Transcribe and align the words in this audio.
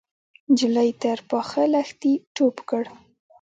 نجلۍ 0.51 0.89
تر 1.01 1.19
پاخه 1.29 1.63
لښتي 1.73 2.13
ټوپ 2.35 2.55
کړ. 2.69 2.83